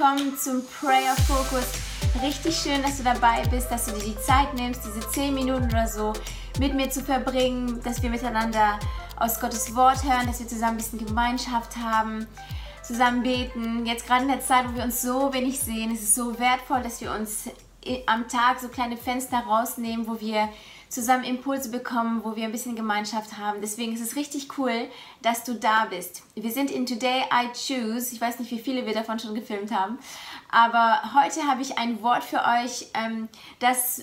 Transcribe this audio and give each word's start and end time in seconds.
willkommen 0.00 0.36
zum 0.38 0.62
Prayer 0.80 1.14
Focus. 1.26 1.66
Richtig 2.22 2.56
schön, 2.56 2.82
dass 2.82 2.96
du 2.96 3.02
dabei 3.02 3.42
bist, 3.50 3.70
dass 3.70 3.86
du 3.86 3.92
dir 3.92 4.14
die 4.14 4.20
Zeit 4.20 4.54
nimmst, 4.54 4.82
diese 4.84 5.06
10 5.06 5.34
Minuten 5.34 5.66
oder 5.66 5.86
so 5.86 6.14
mit 6.58 6.74
mir 6.74 6.88
zu 6.90 7.02
verbringen, 7.02 7.80
dass 7.82 8.02
wir 8.02 8.08
miteinander 8.08 8.78
aus 9.16 9.38
Gottes 9.38 9.74
Wort 9.74 10.02
hören, 10.02 10.26
dass 10.26 10.40
wir 10.40 10.48
zusammen 10.48 10.72
ein 10.72 10.76
bisschen 10.78 11.04
Gemeinschaft 11.04 11.76
haben, 11.76 12.26
zusammen 12.90 13.22
beten. 13.22 13.86
Jetzt 13.86 14.06
gerade 14.06 14.22
in 14.22 14.28
der 14.28 14.40
Zeit, 14.40 14.68
wo 14.68 14.74
wir 14.74 14.82
uns 14.82 15.00
so 15.00 15.32
wenig 15.32 15.60
sehen, 15.60 15.94
ist 15.94 16.02
es 16.02 16.14
so 16.16 16.38
wertvoll, 16.40 16.82
dass 16.82 17.00
wir 17.00 17.12
uns 17.12 17.48
am 18.06 18.26
Tag 18.26 18.58
so 18.60 18.68
kleine 18.68 18.96
Fenster 18.96 19.38
rausnehmen, 19.38 20.08
wo 20.08 20.20
wir 20.20 20.48
zusammen 20.88 21.22
Impulse 21.22 21.70
bekommen, 21.70 22.24
wo 22.24 22.34
wir 22.34 22.44
ein 22.44 22.52
bisschen 22.52 22.74
Gemeinschaft 22.74 23.38
haben. 23.38 23.60
Deswegen 23.60 23.92
ist 23.92 24.00
es 24.00 24.16
richtig 24.16 24.58
cool, 24.58 24.88
dass 25.22 25.44
du 25.44 25.54
da 25.54 25.84
bist. 25.84 26.24
Wir 26.34 26.50
sind 26.50 26.68
in 26.72 26.84
Today 26.84 27.22
I 27.32 27.46
Choose. 27.52 28.12
Ich 28.12 28.20
weiß 28.20 28.40
nicht, 28.40 28.50
wie 28.50 28.58
viele 28.58 28.84
wir 28.84 28.92
davon 28.92 29.20
schon 29.20 29.36
gefilmt 29.36 29.70
haben. 29.70 30.00
Aber 30.50 31.00
heute 31.14 31.46
habe 31.46 31.62
ich 31.62 31.78
ein 31.78 32.02
Wort 32.02 32.24
für 32.24 32.40
euch, 32.40 32.88
ähm, 32.94 33.28
das 33.60 34.02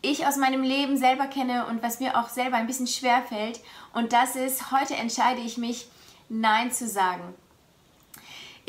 ich 0.00 0.28
aus 0.28 0.36
meinem 0.36 0.62
Leben 0.62 0.96
selber 0.96 1.26
kenne 1.26 1.66
und 1.66 1.82
was 1.82 1.98
mir 1.98 2.16
auch 2.16 2.28
selber 2.28 2.56
ein 2.56 2.68
bisschen 2.68 2.86
schwer 2.86 3.20
fällt. 3.28 3.60
Und 3.92 4.12
das 4.12 4.36
ist, 4.36 4.70
heute 4.70 4.94
entscheide 4.94 5.40
ich 5.40 5.58
mich, 5.58 5.88
Nein 6.28 6.70
zu 6.70 6.86
sagen. 6.86 7.34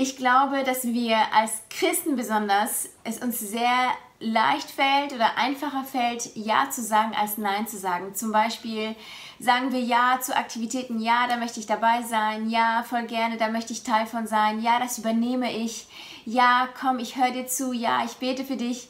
Ich 0.01 0.15
glaube, 0.15 0.63
dass 0.63 0.85
wir 0.85 1.17
als 1.33 1.61
Christen 1.69 2.15
besonders 2.15 2.87
es 3.03 3.17
uns 3.17 3.37
sehr 3.37 3.89
leicht 4.21 4.71
fällt 4.71 5.11
oder 5.11 5.37
einfacher 5.37 5.83
fällt, 5.83 6.37
Ja 6.37 6.69
zu 6.69 6.81
sagen 6.81 7.13
als 7.19 7.37
Nein 7.37 7.67
zu 7.67 7.75
sagen. 7.75 8.15
Zum 8.15 8.31
Beispiel 8.31 8.95
sagen 9.41 9.73
wir 9.73 9.81
Ja 9.81 10.21
zu 10.21 10.33
Aktivitäten, 10.33 11.01
ja, 11.01 11.27
da 11.27 11.35
möchte 11.35 11.59
ich 11.59 11.65
dabei 11.65 12.01
sein, 12.03 12.49
ja, 12.49 12.85
voll 12.87 13.07
gerne, 13.07 13.35
da 13.35 13.49
möchte 13.49 13.73
ich 13.73 13.83
Teil 13.83 14.05
von 14.05 14.25
sein, 14.25 14.61
ja, 14.61 14.79
das 14.79 14.97
übernehme 14.99 15.51
ich, 15.51 15.85
ja, 16.23 16.69
komm, 16.79 16.99
ich 16.99 17.17
höre 17.17 17.31
dir 17.31 17.47
zu, 17.47 17.73
ja, 17.73 18.05
ich 18.05 18.13
bete 18.13 18.45
für 18.45 18.55
dich. 18.55 18.87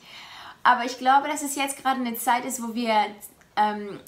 Aber 0.62 0.86
ich 0.86 1.00
glaube, 1.00 1.28
dass 1.28 1.42
es 1.42 1.56
jetzt 1.56 1.82
gerade 1.82 2.02
eine 2.02 2.18
Zeit 2.18 2.46
ist, 2.46 2.62
wo 2.62 2.76
wir 2.76 2.94
ähm, 3.56 4.00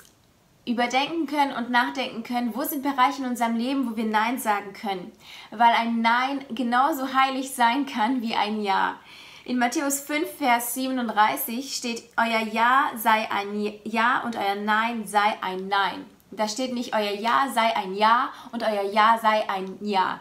überdenken 0.65 1.25
können 1.25 1.53
und 1.53 1.69
nachdenken 1.69 2.23
können, 2.23 2.55
wo 2.55 2.63
sind 2.63 2.83
Bereiche 2.83 3.23
in 3.23 3.29
unserem 3.29 3.55
Leben, 3.55 3.89
wo 3.89 3.95
wir 3.95 4.05
Nein 4.05 4.37
sagen 4.37 4.73
können. 4.73 5.11
Weil 5.49 5.73
ein 5.73 6.01
Nein 6.01 6.45
genauso 6.49 7.13
heilig 7.13 7.51
sein 7.51 7.85
kann 7.85 8.21
wie 8.21 8.35
ein 8.35 8.61
Ja. 8.61 8.97
In 9.43 9.57
Matthäus 9.57 10.01
5, 10.01 10.37
Vers 10.37 10.75
37 10.75 11.75
steht, 11.75 12.03
euer 12.15 12.45
Ja 12.51 12.91
sei 12.95 13.27
ein 13.31 13.73
Ja 13.83 14.21
und 14.23 14.35
euer 14.35 14.55
Nein 14.55 15.07
sei 15.07 15.35
ein 15.41 15.67
Nein. 15.67 16.05
Da 16.29 16.47
steht 16.47 16.73
nicht, 16.73 16.93
euer 16.93 17.13
Ja 17.13 17.47
sei 17.53 17.75
ein 17.75 17.95
Ja 17.95 18.29
und 18.51 18.63
euer 18.63 18.83
Ja 18.91 19.17
sei 19.21 19.49
ein 19.49 19.77
Ja. 19.81 20.19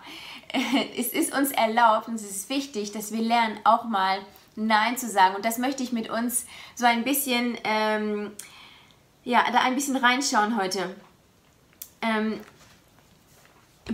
Es 0.97 1.09
ist 1.09 1.37
uns 1.37 1.53
erlaubt 1.53 2.09
und 2.09 2.15
es 2.15 2.23
ist 2.23 2.49
wichtig, 2.49 2.93
dass 2.93 3.13
wir 3.13 3.23
lernen, 3.23 3.61
auch 3.65 3.85
mal 3.85 4.19
Nein 4.57 4.97
zu 4.97 5.09
sagen. 5.09 5.37
Und 5.37 5.45
das 5.45 5.59
möchte 5.59 5.83
ich 5.83 5.93
mit 5.93 6.11
uns 6.11 6.47
so 6.75 6.87
ein 6.87 7.05
bisschen, 7.05 7.57
ähm, 7.63 8.33
ja, 9.25 9.45
da 9.53 9.61
ein 9.61 9.75
bisschen 9.75 9.97
reinschauen 9.97 10.57
heute. 10.57 10.95
Ähm, 12.03 12.41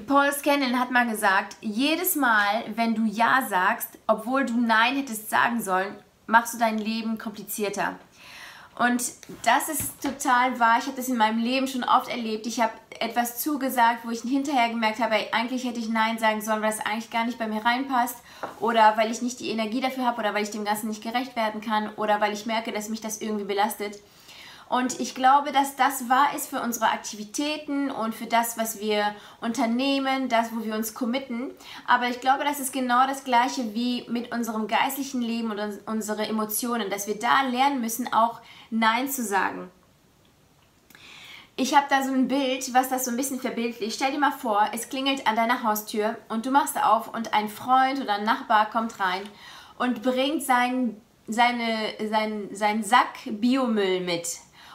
Paul 0.06 0.33
Scanlon 0.33 0.78
hat 0.78 0.91
mal 0.91 1.08
gesagt, 1.08 1.56
jedes 1.60 2.16
Mal, 2.16 2.64
wenn 2.74 2.94
du 2.94 3.05
Ja 3.05 3.46
sagst, 3.48 3.98
obwohl 4.06 4.44
du 4.44 4.55
Nein 4.60 4.96
hättest 4.96 5.30
sagen 5.30 5.62
sollen, 5.62 5.94
machst 6.27 6.55
du 6.55 6.58
dein 6.58 6.78
Leben 6.78 7.18
komplizierter. 7.18 7.96
Und 8.78 9.02
das 9.42 9.70
ist 9.70 10.02
total 10.02 10.61
wahr. 10.61 10.77
Ich 10.78 10.86
habe 10.86 10.96
das 10.96 11.08
in 11.08 11.17
meinem 11.17 11.39
Leben 11.39 11.67
schon 11.67 11.83
oft 11.83 12.11
erlebt. 12.11 12.46
Ich 12.46 12.61
habe 12.61 12.74
etwas 13.01 13.39
zugesagt, 13.40 14.05
wo 14.05 14.11
ich 14.11 14.20
hinterher 14.20 14.68
gemerkt 14.68 15.01
habe, 15.01 15.14
eigentlich 15.33 15.64
hätte 15.64 15.80
ich 15.80 15.89
Nein 15.89 16.18
sagen 16.18 16.42
sollen, 16.42 16.61
weil 16.61 16.72
es 16.72 16.84
eigentlich 16.84 17.11
gar 17.11 17.24
nicht 17.24 17.39
bei 17.39 17.46
mir 17.46 17.64
reinpasst. 17.64 18.17
Oder 18.61 18.98
weil 18.98 19.11
ich 19.11 19.22
nicht 19.22 19.40
die 19.40 19.48
Energie 19.48 19.80
dafür 19.80 20.05
habe 20.05 20.20
oder 20.20 20.34
weil 20.34 20.42
ich 20.42 20.51
dem 20.51 20.67
Ganzen 20.67 20.89
nicht 20.89 21.02
gerecht 21.02 21.36
werden 21.36 21.62
kann 21.62 21.89
oder 21.96 22.20
weil 22.20 22.34
ich 22.34 22.45
merke, 22.45 22.70
dass 22.70 22.90
mich 22.90 23.01
das 23.01 23.22
irgendwie 23.22 23.45
belastet. 23.46 23.98
Und 24.68 24.98
ich 24.98 25.14
glaube, 25.14 25.52
dass 25.52 25.77
das 25.77 26.08
wahr 26.08 26.34
ist 26.34 26.48
für 26.48 26.60
unsere 26.60 26.86
Aktivitäten 26.86 27.90
und 27.90 28.14
für 28.14 28.27
das, 28.27 28.58
was 28.58 28.80
wir 28.80 29.14
unternehmen, 29.40 30.28
das, 30.28 30.50
wo 30.52 30.64
wir 30.64 30.74
uns 30.74 30.92
committen. 30.92 31.52
Aber 31.86 32.08
ich 32.08 32.20
glaube, 32.20 32.42
das 32.42 32.58
ist 32.58 32.72
genau 32.72 33.06
das 33.06 33.22
Gleiche 33.22 33.74
wie 33.74 34.04
mit 34.08 34.32
unserem 34.32 34.66
geistlichen 34.66 35.22
Leben 35.22 35.52
und 35.52 35.60
unsere 35.86 36.27
Emotionen, 36.27 36.90
dass 36.90 37.06
wir 37.06 37.18
da 37.18 37.42
lernen 37.42 37.80
müssen, 37.80 38.12
auch 38.12 38.40
Nein 38.70 39.08
zu 39.08 39.24
sagen. 39.24 39.70
Ich 41.58 41.74
habe 41.74 41.86
da 41.88 42.02
so 42.02 42.12
ein 42.12 42.28
Bild, 42.28 42.74
was 42.74 42.90
das 42.90 43.06
so 43.06 43.12
ein 43.12 43.16
bisschen 43.16 43.40
verbildlicht. 43.40 43.96
Stell 43.96 44.12
dir 44.12 44.18
mal 44.18 44.33
vor, 44.33 44.68
es 44.74 44.90
klingelt 44.90 45.27
an 45.27 45.36
deiner 45.36 45.62
Haustür 45.62 46.18
und 46.28 46.44
du 46.44 46.50
machst 46.50 46.77
auf 46.83 47.14
und 47.14 47.33
ein 47.33 47.48
Freund 47.48 48.00
oder 48.02 48.16
ein 48.16 48.24
Nachbar 48.24 48.68
kommt 48.68 49.00
rein 49.00 49.22
und 49.78 50.02
bringt 50.02 50.42
seinen, 50.42 51.00
seine, 51.27 51.94
sein, 52.10 52.48
seinen 52.52 52.83
Sack 52.83 53.20
Biomüll 53.24 54.00
mit 54.00 54.27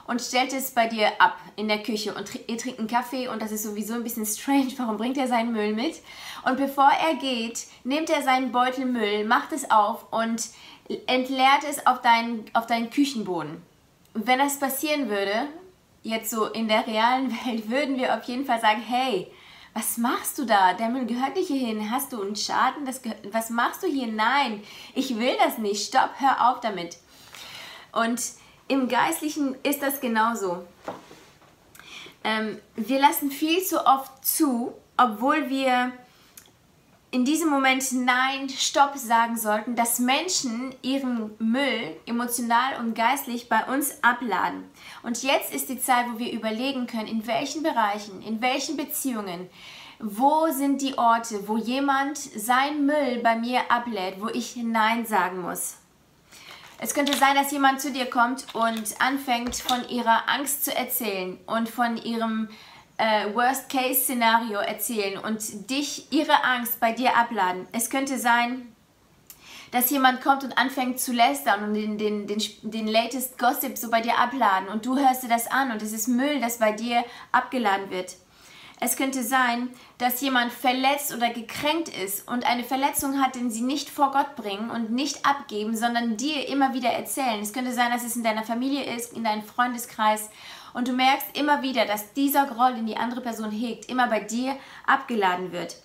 und 0.07 0.21
stellt 0.21 0.53
es 0.53 0.71
bei 0.71 0.87
dir 0.87 1.09
ab 1.19 1.37
in 1.55 1.67
der 1.67 1.81
Küche 1.83 2.13
und 2.13 2.29
ihr 2.47 2.57
trinkt 2.57 2.79
einen 2.79 2.87
Kaffee 2.87 3.27
und 3.27 3.41
das 3.41 3.51
ist 3.51 3.63
sowieso 3.63 3.93
ein 3.93 4.03
bisschen 4.03 4.25
strange. 4.25 4.73
Warum 4.77 4.97
bringt 4.97 5.17
er 5.17 5.27
seinen 5.27 5.51
Müll 5.51 5.73
mit? 5.73 6.01
Und 6.45 6.57
bevor 6.57 6.89
er 6.89 7.15
geht, 7.15 7.65
nimmt 7.83 8.09
er 8.09 8.23
seinen 8.23 8.51
Beutel 8.51 8.85
Müll, 8.85 9.25
macht 9.25 9.51
es 9.51 9.69
auf 9.69 10.11
und 10.11 10.49
entleert 11.07 11.63
es 11.69 11.85
auf 11.85 12.01
deinen, 12.01 12.45
auf 12.53 12.67
deinen 12.67 12.89
Küchenboden. 12.89 13.61
wenn 14.13 14.39
das 14.39 14.59
passieren 14.59 15.09
würde, 15.09 15.47
jetzt 16.03 16.29
so 16.29 16.47
in 16.47 16.67
der 16.67 16.85
realen 16.87 17.31
Welt, 17.45 17.69
würden 17.69 17.97
wir 17.97 18.15
auf 18.15 18.23
jeden 18.23 18.45
Fall 18.45 18.59
sagen, 18.59 18.81
hey, 18.81 19.31
was 19.73 19.97
machst 19.97 20.37
du 20.37 20.45
da? 20.45 20.73
Der 20.73 20.89
Müll 20.89 21.05
gehört 21.05 21.35
nicht 21.35 21.47
hierhin. 21.47 21.91
Hast 21.91 22.11
du 22.11 22.21
einen 22.21 22.35
Schaden? 22.35 22.85
Das 22.85 23.01
was 23.31 23.49
machst 23.49 23.83
du 23.83 23.87
hier? 23.87 24.07
Nein, 24.07 24.61
ich 24.95 25.17
will 25.17 25.35
das 25.39 25.59
nicht. 25.59 25.87
Stopp, 25.87 26.11
hör 26.17 26.49
auf 26.49 26.59
damit. 26.59 26.97
Und 27.93 28.21
im 28.67 28.87
Geistlichen 28.87 29.55
ist 29.63 29.81
das 29.81 29.99
genauso. 29.99 30.65
Ähm, 32.23 32.59
wir 32.75 32.99
lassen 32.99 33.31
viel 33.31 33.63
zu 33.63 33.85
oft 33.85 34.25
zu, 34.25 34.73
obwohl 34.97 35.49
wir 35.49 35.91
in 37.13 37.25
diesem 37.25 37.49
Moment 37.49 37.91
Nein, 37.91 38.47
Stopp 38.49 38.95
sagen 38.95 39.37
sollten, 39.37 39.75
dass 39.75 39.99
Menschen 39.99 40.73
ihren 40.81 41.31
Müll 41.39 41.97
emotional 42.05 42.79
und 42.79 42.95
geistlich 42.95 43.49
bei 43.49 43.65
uns 43.65 44.01
abladen. 44.01 44.63
Und 45.03 45.21
jetzt 45.21 45.53
ist 45.53 45.67
die 45.67 45.79
Zeit, 45.79 46.05
wo 46.11 46.19
wir 46.19 46.31
überlegen 46.31 46.87
können, 46.87 47.07
in 47.07 47.27
welchen 47.27 47.63
Bereichen, 47.63 48.21
in 48.21 48.41
welchen 48.41 48.77
Beziehungen, 48.77 49.49
wo 49.99 50.47
sind 50.51 50.81
die 50.81 50.97
Orte, 50.97 51.47
wo 51.47 51.57
jemand 51.57 52.17
sein 52.17 52.85
Müll 52.85 53.19
bei 53.21 53.35
mir 53.35 53.69
ablädt, 53.69 54.21
wo 54.21 54.29
ich 54.29 54.55
Nein 54.55 55.05
sagen 55.05 55.41
muss. 55.41 55.80
Es 56.83 56.95
könnte 56.95 57.15
sein, 57.15 57.35
dass 57.35 57.51
jemand 57.51 57.79
zu 57.79 57.91
dir 57.91 58.07
kommt 58.07 58.55
und 58.55 58.99
anfängt 58.99 59.55
von 59.55 59.87
ihrer 59.87 60.27
Angst 60.27 60.65
zu 60.65 60.75
erzählen 60.75 61.37
und 61.45 61.69
von 61.69 61.95
ihrem 61.95 62.49
äh, 62.97 63.27
Worst-Case-Szenario 63.35 64.57
erzählen 64.57 65.19
und 65.19 65.69
dich, 65.69 66.11
ihre 66.11 66.43
Angst 66.43 66.79
bei 66.79 66.91
dir 66.91 67.15
abladen. 67.15 67.67
Es 67.71 67.91
könnte 67.91 68.17
sein, 68.17 68.75
dass 69.69 69.91
jemand 69.91 70.21
kommt 70.21 70.43
und 70.43 70.57
anfängt 70.57 70.99
zu 70.99 71.13
lästern 71.13 71.65
und 71.65 71.75
den, 71.75 71.99
den, 71.99 72.25
den, 72.25 72.41
den 72.63 72.87
latest 72.87 73.37
Gossip 73.37 73.77
so 73.77 73.91
bei 73.91 74.01
dir 74.01 74.17
abladen 74.17 74.67
und 74.67 74.83
du 74.83 74.97
hörst 74.97 75.21
dir 75.21 75.29
das 75.29 75.45
an 75.51 75.71
und 75.71 75.83
es 75.83 75.93
ist 75.93 76.07
Müll, 76.07 76.41
das 76.41 76.57
bei 76.57 76.71
dir 76.71 77.05
abgeladen 77.31 77.91
wird. 77.91 78.15
Es 78.83 78.95
könnte 78.95 79.23
sein, 79.23 79.69
dass 79.99 80.21
jemand 80.21 80.51
verletzt 80.51 81.13
oder 81.13 81.29
gekränkt 81.29 81.87
ist 81.87 82.27
und 82.27 82.47
eine 82.47 82.63
Verletzung 82.63 83.21
hat, 83.21 83.35
den 83.35 83.51
sie 83.51 83.61
nicht 83.61 83.91
vor 83.91 84.11
Gott 84.11 84.35
bringen 84.35 84.71
und 84.71 84.89
nicht 84.89 85.23
abgeben, 85.23 85.77
sondern 85.77 86.17
dir 86.17 86.49
immer 86.49 86.73
wieder 86.73 86.89
erzählen. 86.89 87.39
Es 87.43 87.53
könnte 87.53 87.73
sein, 87.73 87.91
dass 87.91 88.03
es 88.03 88.15
in 88.15 88.23
deiner 88.23 88.43
Familie 88.43 88.83
ist, 88.95 89.13
in 89.13 89.23
deinem 89.23 89.43
Freundeskreis 89.43 90.31
und 90.73 90.87
du 90.87 90.93
merkst 90.93 91.37
immer 91.37 91.61
wieder, 91.61 91.85
dass 91.85 92.13
dieser 92.13 92.47
Groll, 92.47 92.73
den 92.73 92.87
die 92.87 92.97
andere 92.97 93.21
Person 93.21 93.51
hegt, 93.51 93.85
immer 93.85 94.07
bei 94.07 94.21
dir 94.21 94.57
abgeladen 94.87 95.51
wird. 95.51 95.75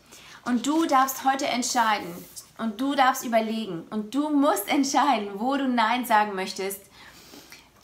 Und 0.46 0.66
du 0.66 0.86
darfst 0.86 1.22
heute 1.24 1.46
entscheiden 1.48 2.08
und 2.56 2.80
du 2.80 2.94
darfst 2.94 3.26
überlegen 3.26 3.86
und 3.90 4.14
du 4.14 4.30
musst 4.30 4.68
entscheiden, 4.72 5.32
wo 5.34 5.58
du 5.58 5.68
Nein 5.68 6.06
sagen 6.06 6.34
möchtest 6.34 6.80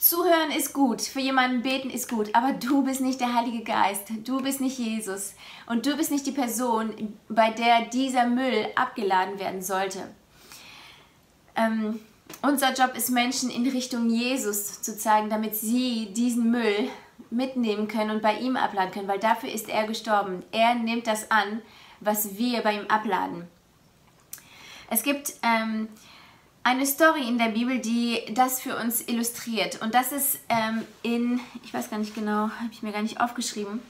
Zuhören 0.03 0.51
ist 0.51 0.73
gut, 0.73 1.01
für 1.01 1.21
jemanden 1.21 1.61
beten 1.61 1.89
ist 1.89 2.09
gut, 2.09 2.35
aber 2.35 2.51
du 2.51 2.83
bist 2.83 2.99
nicht 2.99 3.21
der 3.21 3.33
Heilige 3.33 3.63
Geist, 3.63 4.09
du 4.25 4.41
bist 4.41 4.59
nicht 4.59 4.77
Jesus 4.77 5.33
und 5.65 5.85
du 5.85 5.95
bist 5.95 6.11
nicht 6.11 6.25
die 6.25 6.33
Person, 6.33 7.17
bei 7.29 7.51
der 7.51 7.85
dieser 7.85 8.27
Müll 8.27 8.67
abgeladen 8.75 9.39
werden 9.39 9.61
sollte. 9.61 10.09
Ähm, 11.55 12.01
unser 12.41 12.73
Job 12.73 12.97
ist, 12.97 13.11
Menschen 13.11 13.49
in 13.49 13.65
Richtung 13.65 14.09
Jesus 14.09 14.81
zu 14.81 14.97
zeigen, 14.97 15.29
damit 15.29 15.55
sie 15.55 16.11
diesen 16.11 16.51
Müll 16.51 16.89
mitnehmen 17.29 17.87
können 17.87 18.11
und 18.11 18.21
bei 18.21 18.37
ihm 18.39 18.57
abladen 18.57 18.91
können, 18.91 19.07
weil 19.07 19.19
dafür 19.19 19.53
ist 19.53 19.69
er 19.69 19.87
gestorben. 19.87 20.43
Er 20.51 20.75
nimmt 20.75 21.07
das 21.07 21.31
an, 21.31 21.61
was 22.01 22.37
wir 22.37 22.61
bei 22.61 22.73
ihm 22.73 22.87
abladen. 22.89 23.47
Es 24.89 25.01
gibt 25.01 25.35
ähm, 25.43 25.87
eine 26.63 26.85
Story 26.85 27.27
in 27.27 27.37
der 27.37 27.49
Bibel, 27.49 27.79
die 27.79 28.21
das 28.33 28.61
für 28.61 28.77
uns 28.77 29.07
illustriert. 29.07 29.81
Und 29.81 29.93
das 29.93 30.11
ist 30.11 30.39
ähm, 30.49 30.85
in, 31.01 31.39
ich 31.63 31.73
weiß 31.73 31.89
gar 31.89 31.97
nicht 31.97 32.15
genau, 32.15 32.49
habe 32.49 32.69
ich 32.71 32.81
mir 32.81 32.91
gar 32.91 33.01
nicht 33.01 33.19
aufgeschrieben. 33.19 33.81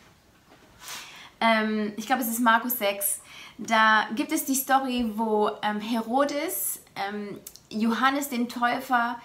Ähm, 1.40 1.94
ich 1.98 2.08
glaube, 2.08 2.22
es 2.22 2.28
ist 2.28 2.40
Markus 2.40 2.78
6. 2.80 3.22
Da 3.58 4.08
gibt 4.16 4.32
es 4.32 4.46
die 4.46 4.56
Story, 4.56 5.12
wo 5.16 5.52
ähm, 5.62 5.80
Herodes 5.80 6.82
ähm, 6.96 7.40
Johannes 7.70 8.30
den 8.30 8.50
Täufer 8.50 9.20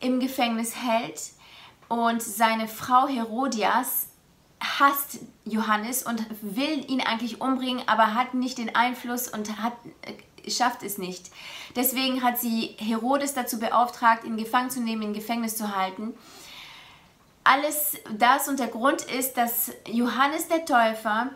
im 0.00 0.20
Gefängnis 0.20 0.76
hält 0.76 1.20
und 1.88 2.22
seine 2.22 2.68
Frau 2.68 3.06
Herodias 3.06 4.08
hasst 4.60 5.20
Johannes 5.44 6.02
und 6.02 6.26
will 6.40 6.90
ihn 6.90 7.00
eigentlich 7.00 7.40
umbringen, 7.40 7.82
aber 7.86 8.14
hat 8.14 8.34
nicht 8.34 8.58
den 8.58 8.74
Einfluss 8.74 9.28
und 9.28 9.60
hat, 9.60 9.74
äh, 10.02 10.14
schafft 10.48 10.82
es 10.82 10.98
nicht. 10.98 11.30
Deswegen 11.74 12.22
hat 12.22 12.38
sie 12.38 12.76
Herodes 12.78 13.34
dazu 13.34 13.58
beauftragt, 13.58 14.24
ihn 14.24 14.36
gefangen 14.36 14.70
zu 14.70 14.80
nehmen, 14.80 15.02
in 15.02 15.12
Gefängnis 15.12 15.56
zu 15.56 15.76
halten. 15.76 16.14
Alles 17.44 17.94
das 18.18 18.48
und 18.48 18.58
der 18.58 18.68
Grund 18.68 19.02
ist, 19.02 19.34
dass 19.34 19.70
Johannes 19.86 20.48
der 20.48 20.64
Täufer 20.64 21.30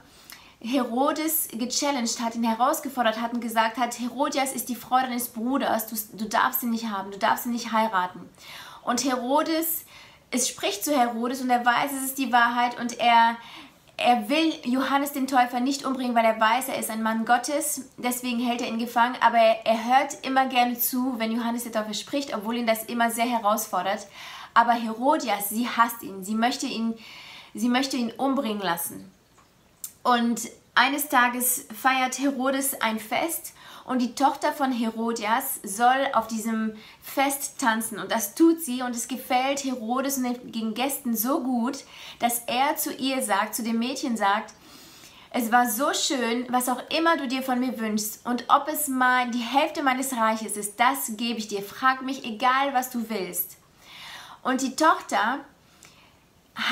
Herodes 0.62 1.48
gechallenged 1.52 2.20
hat, 2.20 2.34
ihn 2.34 2.44
herausgefordert 2.44 3.20
hat 3.20 3.32
und 3.32 3.40
gesagt 3.40 3.78
hat, 3.78 3.98
Herodias 3.98 4.52
ist 4.52 4.68
die 4.68 4.74
Frau 4.76 4.96
deines 4.96 5.28
Bruders, 5.28 5.86
du, 5.86 6.18
du 6.18 6.28
darfst 6.28 6.60
sie 6.60 6.66
nicht 6.66 6.90
haben, 6.90 7.10
du 7.10 7.18
darfst 7.18 7.44
sie 7.44 7.50
nicht 7.50 7.72
heiraten. 7.72 8.28
Und 8.82 9.04
Herodes, 9.04 9.84
es 10.30 10.48
spricht 10.48 10.84
zu 10.84 10.96
Herodes 10.96 11.40
und 11.40 11.48
er 11.48 11.64
weiß, 11.64 11.92
es 11.92 12.04
ist 12.04 12.18
die 12.18 12.32
Wahrheit 12.32 12.78
und 12.78 12.98
er, 12.98 13.36
er 14.00 14.30
will 14.30 14.54
Johannes 14.64 15.12
den 15.12 15.26
Täufer 15.26 15.60
nicht 15.60 15.84
umbringen, 15.84 16.14
weil 16.14 16.24
er 16.24 16.40
weiß, 16.40 16.68
er 16.68 16.78
ist 16.78 16.90
ein 16.90 17.02
Mann 17.02 17.26
Gottes, 17.26 17.84
deswegen 17.98 18.40
hält 18.40 18.62
er 18.62 18.68
ihn 18.68 18.78
gefangen, 18.78 19.16
aber 19.20 19.36
er, 19.36 19.84
hört 19.84 20.24
immer 20.26 20.46
gerne 20.46 20.78
zu, 20.78 21.18
wenn 21.18 21.32
Johannes 21.32 21.64
der 21.64 21.72
Täufer 21.72 21.92
spricht, 21.92 22.34
obwohl 22.34 22.56
ihn 22.56 22.66
das 22.66 22.84
immer 22.84 23.10
sehr 23.10 23.26
herausfordert. 23.26 24.06
Aber 24.54 24.72
Herodias, 24.72 25.50
sie 25.50 25.68
hasst 25.68 26.02
ihn, 26.02 26.24
sie 26.24 26.34
möchte 26.34 26.66
ihn, 26.66 26.94
sie 27.52 27.68
möchte 27.68 27.98
ihn 27.98 28.10
umbringen 28.12 28.62
lassen. 28.62 29.10
Und 30.02 30.48
eines 30.80 31.10
Tages 31.10 31.66
feiert 31.78 32.18
Herodes 32.18 32.80
ein 32.80 32.98
Fest 32.98 33.52
und 33.84 34.00
die 34.00 34.14
Tochter 34.14 34.50
von 34.50 34.72
Herodias 34.72 35.60
soll 35.62 36.08
auf 36.14 36.26
diesem 36.26 36.72
Fest 37.02 37.60
tanzen 37.60 37.98
und 37.98 38.10
das 38.10 38.34
tut 38.34 38.62
sie 38.62 38.80
und 38.80 38.96
es 38.96 39.06
gefällt 39.06 39.62
Herodes 39.62 40.16
und 40.16 40.54
den 40.54 40.72
Gästen 40.72 41.14
so 41.14 41.42
gut, 41.42 41.84
dass 42.18 42.44
er 42.46 42.76
zu 42.76 42.94
ihr 42.94 43.20
sagt, 43.20 43.54
zu 43.54 43.62
dem 43.62 43.78
Mädchen 43.78 44.16
sagt, 44.16 44.54
es 45.32 45.52
war 45.52 45.68
so 45.68 45.92
schön, 45.92 46.46
was 46.48 46.70
auch 46.70 46.82
immer 46.98 47.18
du 47.18 47.28
dir 47.28 47.42
von 47.42 47.60
mir 47.60 47.78
wünschst 47.78 48.24
und 48.24 48.46
ob 48.48 48.66
es 48.66 48.88
mal 48.88 49.30
die 49.30 49.38
Hälfte 49.38 49.82
meines 49.82 50.16
Reiches 50.16 50.56
ist, 50.56 50.80
das 50.80 51.12
gebe 51.18 51.38
ich 51.38 51.48
dir. 51.48 51.62
Frag 51.62 52.00
mich 52.00 52.24
egal, 52.24 52.72
was 52.72 52.88
du 52.88 53.10
willst. 53.10 53.58
Und 54.42 54.62
die 54.62 54.76
Tochter 54.76 55.40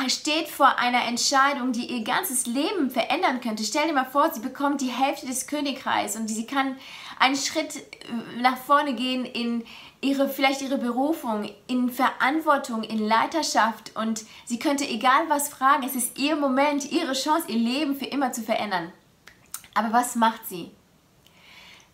steht 0.08 0.48
vor 0.48 0.78
einer 0.78 1.04
Entscheidung, 1.04 1.72
die 1.72 1.86
ihr 1.86 2.04
ganzes 2.04 2.46
Leben 2.46 2.90
verändern 2.90 3.40
könnte. 3.40 3.64
Stell 3.64 3.86
dir 3.86 3.94
mal 3.94 4.04
vor, 4.04 4.32
sie 4.32 4.40
bekommt 4.40 4.80
die 4.80 4.90
Hälfte 4.90 5.26
des 5.26 5.46
Königreichs 5.46 6.16
und 6.16 6.28
sie 6.28 6.46
kann 6.46 6.76
einen 7.18 7.36
Schritt 7.36 7.76
äh, 7.76 8.40
nach 8.40 8.56
vorne 8.56 8.94
gehen 8.94 9.24
in 9.24 9.64
ihre, 10.00 10.28
vielleicht 10.28 10.62
ihre 10.62 10.78
Berufung, 10.78 11.50
in 11.66 11.90
Verantwortung, 11.90 12.82
in 12.84 12.98
Leiterschaft 12.98 13.96
und 13.96 14.24
sie 14.44 14.58
könnte 14.58 14.86
egal 14.86 15.28
was 15.28 15.48
fragen. 15.48 15.84
Es 15.84 15.96
ist 15.96 16.18
ihr 16.18 16.36
Moment, 16.36 16.90
ihre 16.90 17.14
Chance, 17.14 17.48
ihr 17.48 17.58
Leben 17.58 17.96
für 17.96 18.06
immer 18.06 18.32
zu 18.32 18.42
verändern. 18.42 18.92
Aber 19.74 19.92
was 19.92 20.14
macht 20.14 20.46
sie? 20.48 20.70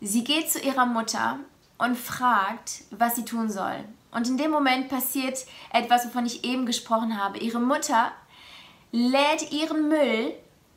Sie 0.00 0.24
geht 0.24 0.50
zu 0.50 0.58
ihrer 0.58 0.86
Mutter 0.86 1.38
und 1.78 1.96
fragt, 1.96 2.82
was 2.90 3.16
sie 3.16 3.24
tun 3.24 3.50
soll. 3.50 3.84
Und 4.14 4.28
in 4.28 4.38
dem 4.38 4.50
Moment 4.50 4.88
passiert 4.88 5.44
etwas, 5.72 6.06
wovon 6.06 6.26
ich 6.26 6.44
eben 6.44 6.66
gesprochen 6.66 7.22
habe. 7.22 7.38
Ihre 7.38 7.60
Mutter 7.60 8.12
lädt 8.92 9.52
ihren 9.52 9.88
Müll, 9.88 10.32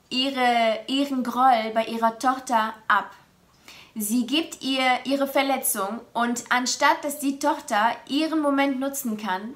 ihre, 0.09 0.79
ihren 0.87 1.23
Groll 1.23 1.71
bei 1.73 1.85
ihrer 1.85 2.17
Tochter 2.17 2.73
ab. 2.87 3.11
Sie 3.95 4.27
gibt 4.27 4.61
ihr 4.61 4.85
ihre 5.05 5.27
Verletzung 5.27 6.01
und 6.13 6.43
anstatt 6.49 7.03
dass 7.03 7.19
die 7.19 7.39
Tochter 7.39 7.95
ihren 8.07 8.41
Moment 8.41 8.79
nutzen 8.79 9.17
kann, 9.17 9.55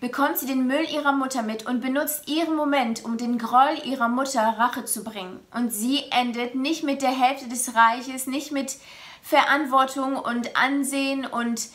bekommt 0.00 0.38
sie 0.38 0.46
den 0.46 0.66
Müll 0.66 0.86
ihrer 0.90 1.12
Mutter 1.12 1.42
mit 1.42 1.66
und 1.66 1.80
benutzt 1.80 2.28
ihren 2.28 2.54
Moment, 2.54 3.04
um 3.04 3.16
den 3.16 3.38
Groll 3.38 3.78
ihrer 3.84 4.08
Mutter 4.08 4.42
Rache 4.42 4.84
zu 4.84 5.04
bringen. 5.04 5.40
Und 5.52 5.72
sie 5.72 6.04
endet 6.10 6.54
nicht 6.54 6.84
mit 6.84 7.02
der 7.02 7.10
Hälfte 7.10 7.48
des 7.48 7.74
Reiches, 7.74 8.26
nicht 8.26 8.52
mit 8.52 8.76
Verantwortung 9.22 10.16
und 10.16 10.56
Ansehen 10.56 11.26
und 11.26 11.68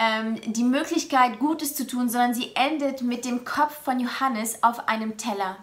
ähm, 0.00 0.40
die 0.46 0.64
Möglichkeit, 0.64 1.38
Gutes 1.38 1.74
zu 1.74 1.86
tun, 1.86 2.08
sondern 2.08 2.32
sie 2.32 2.56
endet 2.56 3.02
mit 3.02 3.26
dem 3.26 3.44
Kopf 3.44 3.84
von 3.84 4.00
Johannes 4.00 4.62
auf 4.62 4.88
einem 4.88 5.18
Teller. 5.18 5.58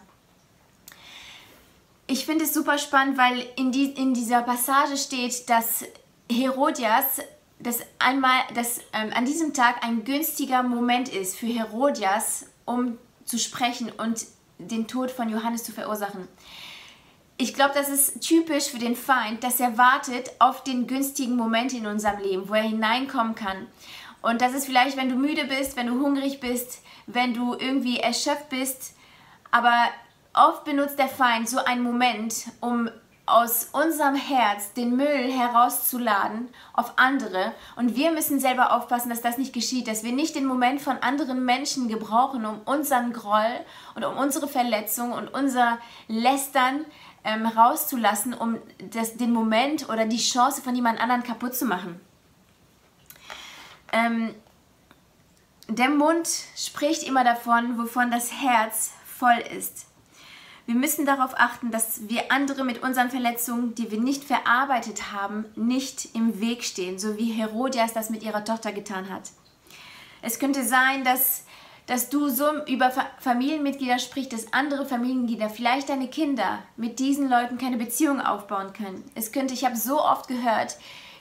Ich 2.05 2.25
finde 2.25 2.45
es 2.45 2.53
super 2.53 2.77
spannend, 2.77 3.17
weil 3.17 3.45
in, 3.57 3.71
die, 3.71 3.85
in 3.91 4.13
dieser 4.13 4.43
Passage 4.43 4.95
steht, 4.95 5.49
dass 5.49 5.83
Herodias, 6.31 7.19
dass 7.59 7.79
einmal, 7.97 8.41
dass 8.53 8.79
ähm, 8.93 9.11
an 9.15 9.25
diesem 9.25 9.53
Tag 9.55 9.83
ein 9.83 10.03
günstiger 10.03 10.61
Moment 10.61 11.09
ist 11.09 11.35
für 11.35 11.47
Herodias, 11.47 12.45
um 12.65 12.99
zu 13.25 13.39
sprechen 13.39 13.91
und 13.91 14.25
den 14.59 14.87
Tod 14.87 15.09
von 15.09 15.29
Johannes 15.29 15.63
zu 15.63 15.71
verursachen. 15.71 16.27
Ich 17.39 17.53
glaube, 17.53 17.73
das 17.73 17.89
ist 17.89 18.21
typisch 18.21 18.65
für 18.65 18.79
den 18.79 18.95
Feind, 18.95 19.43
dass 19.43 19.59
er 19.59 19.77
wartet 19.77 20.31
auf 20.39 20.63
den 20.63 20.87
günstigen 20.87 21.35
Moment 21.35 21.73
in 21.73 21.87
unserem 21.87 22.19
Leben, 22.21 22.49
wo 22.49 22.53
er 22.53 22.63
hineinkommen 22.63 23.35
kann. 23.35 23.67
Und 24.21 24.41
das 24.41 24.53
ist 24.53 24.65
vielleicht, 24.65 24.97
wenn 24.97 25.09
du 25.09 25.15
müde 25.15 25.45
bist, 25.45 25.77
wenn 25.77 25.87
du 25.87 25.99
hungrig 25.99 26.39
bist, 26.39 26.83
wenn 27.05 27.33
du 27.33 27.53
irgendwie 27.53 27.99
erschöpft 27.99 28.49
bist. 28.49 28.95
Aber 29.51 29.75
oft 30.33 30.65
benutzt 30.65 30.99
der 30.99 31.07
Feind 31.07 31.49
so 31.49 31.63
einen 31.63 31.83
Moment, 31.83 32.47
um 32.59 32.89
aus 33.27 33.69
unserem 33.73 34.15
Herz 34.15 34.71
den 34.73 34.95
Müll 34.95 35.31
herauszuladen 35.31 36.47
auf 36.73 36.93
andere. 36.95 37.51
Und 37.75 37.95
wir 37.95 38.11
müssen 38.11 38.39
selber 38.39 38.73
aufpassen, 38.73 39.09
dass 39.09 39.21
das 39.21 39.37
nicht 39.37 39.51
geschieht, 39.51 39.87
dass 39.87 40.03
wir 40.03 40.13
nicht 40.13 40.35
den 40.35 40.45
Moment 40.45 40.81
von 40.81 40.97
anderen 40.99 41.43
Menschen 41.43 41.89
gebrauchen, 41.89 42.45
um 42.45 42.61
unseren 42.63 43.11
Groll 43.11 43.59
und 43.95 44.05
um 44.05 44.17
unsere 44.17 44.47
Verletzung 44.47 45.11
und 45.11 45.27
unser 45.27 45.77
Lästern 46.07 46.85
ähm, 47.25 47.45
rauszulassen, 47.45 48.33
um 48.33 48.57
das, 48.91 49.17
den 49.17 49.33
Moment 49.33 49.89
oder 49.89 50.05
die 50.05 50.17
Chance 50.17 50.61
von 50.61 50.73
jemand 50.73 51.01
anderen 51.01 51.23
kaputt 51.23 51.53
zu 51.53 51.65
machen. 51.65 51.99
Ähm, 53.91 54.33
der 55.69 55.89
Mund 55.89 56.27
spricht 56.55 57.03
immer 57.03 57.23
davon, 57.23 57.77
wovon 57.77 58.11
das 58.11 58.31
Herz 58.31 58.91
voll 59.05 59.43
ist. 59.55 59.87
Wir 60.65 60.75
müssen 60.75 61.05
darauf 61.05 61.31
achten, 61.37 61.71
dass 61.71 62.09
wir 62.09 62.29
andere 62.29 62.65
mit 62.65 62.83
unseren 62.83 63.09
Verletzungen, 63.09 63.73
die 63.75 63.89
wir 63.89 64.01
nicht 64.01 64.25
verarbeitet 64.25 65.13
haben, 65.13 65.45
nicht 65.55 66.13
im 66.13 66.41
Weg 66.41 66.63
stehen, 66.63 66.99
so 66.99 67.17
wie 67.17 67.31
Herodias 67.31 67.93
das 67.93 68.09
mit 68.09 68.21
ihrer 68.21 68.43
Tochter 68.43 68.73
getan 68.73 69.09
hat. 69.09 69.31
Es 70.21 70.39
könnte 70.39 70.65
sein, 70.65 71.05
dass, 71.05 71.45
dass 71.85 72.09
du 72.09 72.27
so 72.27 72.65
über 72.65 72.91
Familienmitglieder 73.19 73.97
sprichst, 73.97 74.33
dass 74.33 74.51
andere 74.51 74.85
Familienmitglieder, 74.85 75.49
vielleicht 75.49 75.87
deine 75.87 76.09
Kinder, 76.09 76.63
mit 76.75 76.99
diesen 76.99 77.29
Leuten 77.29 77.57
keine 77.57 77.77
Beziehung 77.77 78.19
aufbauen 78.19 78.73
können. 78.73 79.09
Es 79.15 79.31
könnte, 79.31 79.53
ich 79.53 79.63
habe 79.63 79.77
so 79.77 80.01
oft 80.01 80.27
gehört, 80.27 80.75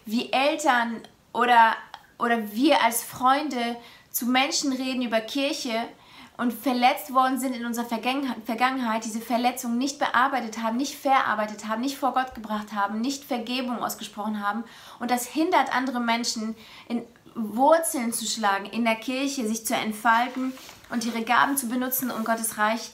wie 0.07 0.33
Eltern 0.33 1.03
oder 1.33 1.77
oder 2.19 2.53
wir 2.53 2.83
als 2.83 3.03
Freunde 3.03 3.77
zu 4.11 4.27
Menschen 4.27 4.73
reden 4.73 5.03
über 5.03 5.21
Kirche 5.21 5.89
und 6.37 6.53
verletzt 6.53 7.15
worden 7.15 7.39
sind 7.39 7.55
in 7.55 7.65
unserer 7.65 7.87
Vergangenheit, 7.87 9.05
diese 9.05 9.21
Verletzung 9.21 9.79
nicht 9.79 9.99
bearbeitet 9.99 10.63
haben, 10.63 10.77
nicht 10.77 10.95
verarbeitet 10.95 11.67
haben, 11.67 11.81
nicht 11.81 11.97
vor 11.97 12.13
Gott 12.13 12.35
gebracht 12.35 12.73
haben, 12.75 13.01
nicht 13.01 13.25
Vergebung 13.25 13.83
ausgesprochen 13.83 14.47
haben. 14.47 14.65
Und 14.99 15.11
das 15.11 15.27
hindert 15.27 15.75
andere 15.75 16.01
Menschen, 16.01 16.55
in 16.89 17.03
Wurzeln 17.35 18.13
zu 18.13 18.27
schlagen, 18.27 18.67
in 18.67 18.85
der 18.85 18.97
Kirche 18.97 19.47
sich 19.47 19.67
zu 19.67 19.75
entfalten 19.75 20.53
und 20.91 21.05
ihre 21.05 21.23
Gaben 21.23 21.57
zu 21.57 21.69
benutzen, 21.69 22.11
um 22.11 22.25
Gottes 22.25 22.59
Reich 22.59 22.91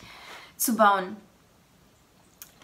zu 0.56 0.76
bauen. 0.76 1.16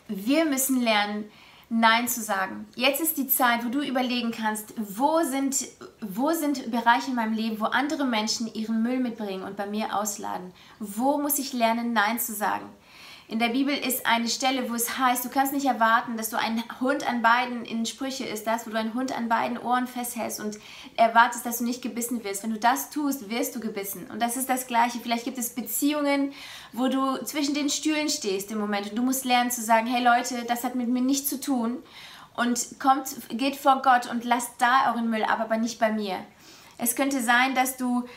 Wir 0.09 0.45
müssen 0.45 0.81
lernen, 0.81 1.31
Nein 1.71 2.09
zu 2.09 2.23
sagen. 2.23 2.67
Jetzt 2.77 3.03
ist 3.03 3.19
die 3.19 3.29
Zeit, 3.29 3.63
wo 3.65 3.69
du 3.69 3.83
überlegen 3.83 4.31
kannst, 4.31 4.73
wo 4.79 5.23
sind, 5.23 5.67
wo 6.01 6.33
sind 6.33 6.71
Bereiche 6.71 7.11
in 7.11 7.17
meinem 7.17 7.35
Leben, 7.35 7.61
wo 7.61 7.67
andere 7.67 8.07
Menschen 8.07 8.47
ihren 8.55 8.83
Müll 8.83 9.01
mitbringen 9.01 9.43
und 9.43 9.57
bei 9.57 9.67
mir 9.67 9.95
ausladen. 9.95 10.53
Wo 10.79 11.19
muss 11.19 11.39
ich 11.39 11.53
lernen, 11.53 11.93
Nein 11.93 12.19
zu 12.19 12.33
sagen? 12.33 12.71
In 13.31 13.39
der 13.39 13.51
Bibel 13.51 13.77
ist 13.77 14.07
eine 14.07 14.27
Stelle, 14.27 14.71
wo 14.71 14.75
es 14.75 14.97
heißt, 14.97 15.23
du 15.23 15.29
kannst 15.29 15.53
nicht 15.53 15.67
erwarten, 15.67 16.17
dass 16.17 16.31
du 16.31 16.39
ein 16.39 16.65
Hund 16.81 17.07
an 17.07 17.21
beiden, 17.21 17.67
in 17.67 17.85
Sprüche 17.85 18.25
ist 18.25 18.47
das, 18.47 18.67
wo 18.67 18.71
du 18.71 18.79
einen 18.79 18.95
Hund 18.95 19.15
an 19.15 19.29
beiden 19.29 19.59
Ohren 19.59 19.87
festhältst 19.87 20.41
und 20.41 20.57
erwartest, 20.97 21.45
dass 21.45 21.59
du 21.59 21.65
nicht 21.65 21.83
gebissen 21.83 22.25
wirst. 22.25 22.43
Wenn 22.43 22.53
du 22.53 22.59
das 22.59 22.89
tust, 22.89 23.29
wirst 23.29 23.55
du 23.55 23.61
gebissen. 23.61 24.07
Und 24.11 24.23
das 24.23 24.39
ist 24.39 24.49
das 24.49 24.67
Gleiche. 24.67 24.99
Vielleicht 25.03 25.25
gibt 25.25 25.37
es 25.37 25.51
Beziehungen, 25.51 26.33
wo 26.73 26.89
du 26.89 27.23
zwischen 27.23 27.53
den 27.53 27.69
Stühlen 27.69 28.09
stehst 28.09 28.51
im 28.51 28.61
Moment 28.61 28.89
und 28.89 28.97
du 28.97 29.03
musst 29.03 29.27
lernen 29.27 29.51
zu 29.51 29.61
sagen, 29.61 29.87
hey 29.87 30.03
Leute, 30.03 30.47
das 30.49 30.65
hat 30.65 30.75
mit 30.75 30.89
mir 30.89 31.03
nichts 31.03 31.29
zu 31.29 31.39
tun 31.39 31.83
und 32.35 32.81
kommt, 32.81 33.09
geht 33.29 33.57
vor 33.57 33.83
Gott 33.83 34.11
und 34.11 34.25
lasst 34.25 34.53
da 34.57 34.91
euren 34.91 35.11
Müll 35.11 35.25
ab, 35.25 35.41
aber 35.41 35.59
nicht 35.59 35.79
bei 35.79 35.93
mir. 35.93 36.17
Es 36.79 36.97
könnte 36.97 37.21
sein, 37.23 37.55
dass 37.55 37.77
du, 37.77 38.09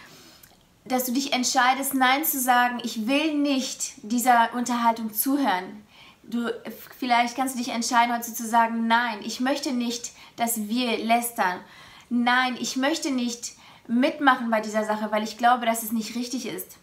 dass 0.86 1.06
du 1.06 1.14
dich 1.14 1.34
entscheidest, 1.34 1.94
Nein 1.94 2.24
zu 2.24 2.40
sagen. 2.40 2.80
Ich 2.84 3.08
will 3.08 3.36
nicht 3.36 3.94
dieser 4.04 4.54
Unterhaltung 4.54 5.14
zuhören. 5.14 5.86
Du, 6.24 6.50
vielleicht 6.98 7.36
kannst 7.36 7.56
du 7.56 7.60
dich 7.60 7.70
entscheiden, 7.70 8.16
heute 8.16 8.34
zu 8.34 8.48
sagen, 8.48 8.88
nein, 8.88 9.20
ich 9.24 9.40
möchte 9.40 9.74
nicht, 9.74 10.12
dass 10.36 10.70
wir 10.70 10.98
lästern. 10.98 11.60
Nein, 12.10 12.58
ich 12.60 12.76
möchte 12.76 13.12
nicht 13.12 13.54
mitmachen 13.88 14.50
bei 14.50 14.62
dieser 14.62 14.86
Sache, 14.86 15.12
weil 15.12 15.24
ich 15.24 15.38
glaube, 15.38 15.66
dass 15.66 15.84
es 15.84 15.92
nicht 15.92 16.16
richtig 16.16 16.46
ist. 16.46 16.78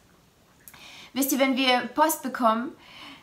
Wisst 1.12 1.32
ihr, 1.32 1.38
wenn 1.38 1.56
wir 1.56 1.80
Post 1.94 2.22
bekommen, 2.22 2.72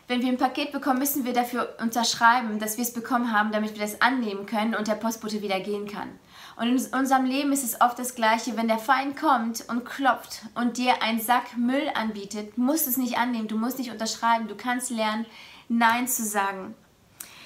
wenn 0.08 0.22
wir 0.22 0.28
ein 0.28 0.38
Paket 0.38 0.72
bekommen, 0.72 0.98
müssen 0.98 1.24
wir 1.24 1.32
dafür 1.32 1.76
unterschreiben, 1.80 2.58
dass 2.58 2.76
wir 2.76 2.82
es 2.82 2.92
bekommen 2.92 3.32
haben, 3.32 3.52
damit 3.52 3.74
wir 3.74 3.80
das 3.80 4.00
annehmen 4.00 4.46
können 4.46 4.74
und 4.74 4.88
der 4.88 4.94
Postbote 4.94 5.42
wieder 5.42 5.60
gehen 5.60 5.86
kann. 5.88 6.08
Und 6.56 6.68
in 6.68 6.94
unserem 6.94 7.26
Leben 7.26 7.52
ist 7.52 7.64
es 7.64 7.80
oft 7.80 7.98
das 7.98 8.14
Gleiche. 8.14 8.56
Wenn 8.56 8.68
der 8.68 8.78
Feind 8.78 9.16
kommt 9.16 9.68
und 9.68 9.84
klopft 9.84 10.42
und 10.54 10.78
dir 10.78 11.02
einen 11.02 11.20
Sack 11.20 11.56
Müll 11.56 11.90
anbietet, 11.94 12.56
musst 12.56 12.86
du 12.86 12.90
es 12.90 12.96
nicht 12.96 13.18
annehmen, 13.18 13.46
du 13.46 13.58
musst 13.58 13.78
nicht 13.78 13.90
unterschreiben, 13.90 14.48
du 14.48 14.56
kannst 14.56 14.90
lernen, 14.90 15.26
Nein 15.68 16.08
zu 16.08 16.24
sagen. 16.24 16.74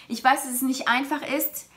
Ich 0.09 0.23
weiß, 0.23 0.45
dass 0.45 0.53
es 0.53 0.63
nicht 0.63 0.89
einfach 0.89 1.23
ist, 1.23 1.69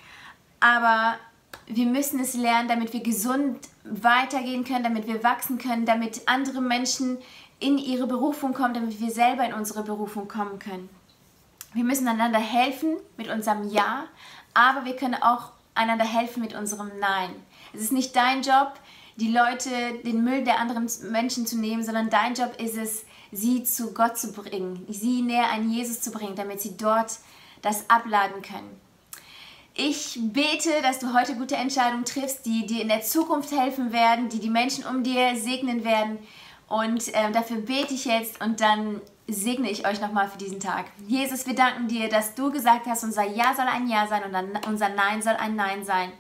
aber 0.60 1.18
wir 1.66 1.86
müssen 1.86 2.20
es 2.20 2.34
lernen, 2.36 2.68
damit 2.68 2.94
wir 2.94 3.02
gesund 3.02 3.60
weitergehen 3.84 4.64
können, 4.64 4.84
damit 4.84 5.08
wir 5.08 5.24
wachsen 5.24 5.58
können, 5.58 5.86
damit 5.86 6.28
andere 6.28 6.62
Menschen 6.62 7.18
in 7.60 7.78
ihre 7.78 8.08
Berufung 8.08 8.54
kommen, 8.54 8.74
damit 8.74 9.00
wir 9.00 9.10
selber 9.10 9.46
in 9.46 9.54
unsere 9.54 9.84
Berufung 9.84 10.28
kommen 10.28 10.60
können. 10.60 10.90
Wir 11.74 11.84
müssen 11.84 12.08
einander 12.08 12.40
helfen 12.40 12.98
mit 13.18 13.30
unserem 13.30 13.70
Ja, 13.70 14.06
aber 14.54 14.86
wir 14.86 14.96
können 14.96 15.16
auch 15.16 15.52
einander 15.76 16.06
helfen 16.06 16.42
mit 16.42 16.54
unserem 16.54 16.92
Nein. 17.00 17.32
Es 17.74 17.82
ist 17.82 17.92
nicht 17.92 18.16
dein 18.16 18.42
Job, 18.42 18.74
die 19.16 19.32
Leute, 19.32 19.70
den 20.04 20.24
Müll 20.24 20.44
der 20.44 20.60
anderen 20.60 20.90
Menschen 21.12 21.46
zu 21.46 21.58
nehmen, 21.58 21.84
sondern 21.84 22.10
dein 22.10 22.34
Job 22.34 22.60
ist 22.60 22.78
es, 22.78 23.06
sie 23.32 23.64
zu 23.64 23.94
Gott 23.94 24.18
zu 24.18 24.32
bringen, 24.32 24.86
sie 24.90 25.22
näher 25.22 25.52
an 25.52 25.70
Jesus 25.70 26.02
zu 26.02 26.12
bringen, 26.12 26.36
damit 26.36 26.62
sie 26.62 26.78
dort 26.78 27.20
das 27.62 27.90
abladen 27.90 28.42
können. 28.42 28.80
Ich 29.76 30.20
bete, 30.22 30.70
dass 30.84 31.00
du 31.00 31.14
heute 31.14 31.36
gute 31.36 31.56
Entscheidungen 31.56 32.06
triffst, 32.06 32.46
die 32.46 32.66
dir 32.68 32.82
in 32.82 32.90
der 32.90 33.02
Zukunft 33.02 33.52
helfen 33.52 33.92
werden, 33.92 34.30
die 34.30 34.40
die 34.40 34.50
Menschen 34.50 34.86
um 34.86 35.04
dir 35.04 35.36
segnen 35.36 35.84
werden, 35.84 36.20
und 36.74 37.08
äh, 37.10 37.32
dafür 37.32 37.58
bete 37.58 37.94
ich 37.94 38.06
jetzt 38.06 38.42
und 38.42 38.60
dann 38.60 39.00
segne 39.28 39.70
ich 39.70 39.88
euch 39.88 40.02
nochmal 40.02 40.28
für 40.28 40.38
diesen 40.38 40.60
Tag. 40.60 40.86
Jesus, 41.08 41.46
wir 41.48 41.56
danken 41.56 41.88
dir, 41.88 42.10
dass 42.10 42.36
du 42.36 42.52
gesagt 42.52 42.86
hast, 42.88 43.04
unser 43.04 43.24
Ja 43.24 43.54
soll 43.56 43.68
ein 43.68 43.88
Ja 43.88 44.08
sein 44.08 44.24
und 44.24 44.68
unser 44.68 44.90
Nein 44.90 45.22
soll 45.22 45.36
ein 45.36 45.56
Nein 45.56 45.86
sein. 45.86 46.12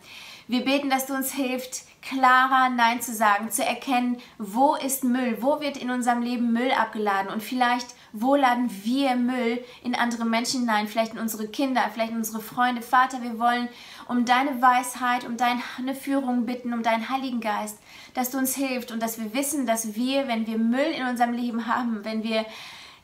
Wir 0.47 0.65
beten, 0.65 0.89
dass 0.89 1.05
du 1.05 1.13
uns 1.13 1.31
hilfst, 1.31 1.87
klarer 2.01 2.69
Nein 2.69 3.01
zu 3.01 3.13
sagen, 3.13 3.49
zu 3.49 3.63
erkennen, 3.63 4.17
wo 4.37 4.75
ist 4.75 5.05
Müll, 5.05 5.37
wo 5.39 5.61
wird 5.61 5.77
in 5.77 5.89
unserem 5.89 6.21
Leben 6.21 6.51
Müll 6.51 6.71
abgeladen 6.71 7.31
und 7.31 7.41
vielleicht, 7.41 7.87
wo 8.11 8.35
laden 8.35 8.69
wir 8.83 9.15
Müll 9.15 9.63
in 9.83 9.95
andere 9.95 10.25
Menschen 10.25 10.61
hinein, 10.61 10.87
vielleicht 10.87 11.13
in 11.13 11.19
unsere 11.19 11.47
Kinder, 11.47 11.81
vielleicht 11.93 12.11
in 12.11 12.17
unsere 12.17 12.41
Freunde. 12.41 12.81
Vater, 12.81 13.21
wir 13.21 13.39
wollen 13.39 13.69
um 14.09 14.25
deine 14.25 14.61
Weisheit, 14.61 15.25
um 15.25 15.37
deine 15.37 15.95
Führung 15.95 16.45
bitten, 16.45 16.73
um 16.73 16.83
deinen 16.83 17.07
Heiligen 17.07 17.39
Geist, 17.39 17.79
dass 18.13 18.29
du 18.29 18.37
uns 18.37 18.53
hilfst 18.53 18.91
und 18.91 19.01
dass 19.01 19.19
wir 19.19 19.33
wissen, 19.33 19.65
dass 19.65 19.95
wir, 19.95 20.27
wenn 20.27 20.45
wir 20.45 20.57
Müll 20.57 20.91
in 20.97 21.07
unserem 21.07 21.31
Leben 21.31 21.67
haben, 21.67 22.03
wenn 22.03 22.21
wir 22.21 22.45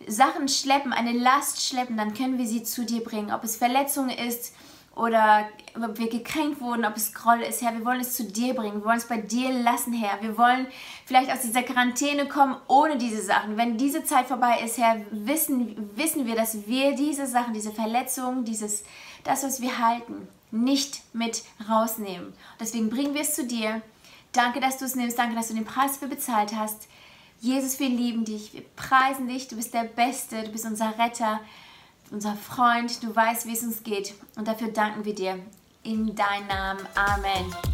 Sachen 0.08 0.48
schleppen, 0.48 0.94
eine 0.94 1.14
Last 1.14 1.66
schleppen, 1.68 1.98
dann 1.98 2.14
können 2.14 2.38
wir 2.38 2.48
sie 2.48 2.64
zu 2.64 2.86
dir 2.86 3.04
bringen. 3.04 3.32
Ob 3.32 3.44
es 3.44 3.58
Verletzungen 3.58 4.10
ist, 4.10 4.54
oder 5.00 5.48
ob 5.82 5.98
wir 5.98 6.10
gekränkt 6.10 6.60
wurden, 6.60 6.84
ob 6.84 6.98
es 6.98 7.14
Groll 7.14 7.40
ist, 7.42 7.62
Herr, 7.62 7.74
wir 7.74 7.86
wollen 7.86 8.02
es 8.02 8.16
zu 8.16 8.26
dir 8.26 8.54
bringen, 8.54 8.82
wir 8.82 8.86
wollen 8.86 8.98
es 8.98 9.08
bei 9.08 9.18
dir 9.18 9.50
lassen, 9.52 9.94
Herr. 9.94 10.22
Wir 10.22 10.38
wollen 10.38 10.68
vielleicht 11.06 11.32
aus 11.32 11.42
dieser 11.42 11.64
Quarantäne 11.64 12.28
kommen 12.28 12.58
ohne 12.68 12.98
diese 12.98 13.22
Sachen. 13.22 13.56
Wenn 13.56 13.78
diese 13.78 14.04
Zeit 14.04 14.28
vorbei 14.28 14.60
ist, 14.64 14.78
Herr, 14.78 15.00
wissen, 15.12 15.92
wissen 15.96 16.26
wir, 16.26 16.36
dass 16.36 16.68
wir 16.68 16.96
diese 16.96 17.28
Sachen, 17.28 17.54
diese 17.54 17.72
Verletzungen, 17.72 18.44
dieses, 18.44 18.84
das, 19.24 19.44
was 19.44 19.62
wir 19.62 19.80
halten, 19.80 20.28
nicht 20.52 21.02
mit 21.14 21.44
rausnehmen. 21.70 22.34
Deswegen 22.60 22.90
bringen 22.90 23.14
wir 23.14 23.22
es 23.22 23.36
zu 23.36 23.46
dir. 23.46 23.82
Danke, 24.34 24.60
dass 24.60 24.80
du 24.80 24.86
es 24.86 24.96
nimmst. 24.96 25.18
Danke, 25.18 25.36
dass 25.36 25.48
du 25.48 25.54
den 25.54 25.66
Preis 25.66 25.94
dafür 25.94 26.10
bezahlt 26.10 26.54
hast. 26.56 26.88
Jesus, 27.40 27.80
wir 27.80 27.90
lieben 27.90 28.26
dich. 28.26 28.54
Wir 28.54 28.64
preisen 28.76 29.28
dich. 29.28 29.48
Du 29.48 29.56
bist 29.56 29.74
der 29.74 29.86
Beste. 29.86 30.44
Du 30.44 30.52
bist 30.52 30.66
unser 30.66 30.98
Retter 30.98 31.40
unser 32.12 32.36
Freund. 32.36 33.04
Du 33.04 33.16
weißt, 33.16 33.46
wie 33.46 33.54
es 33.54 33.64
uns 33.64 33.84
geht. 33.84 34.14
Und 34.36 34.48
dafür 34.48 34.70
danken 34.70 35.06
wir 35.06 35.16
dir. 35.16 35.40
In 35.84 36.16
deinem 36.16 36.48
Namen. 36.48 36.88
Amen. 36.96 37.69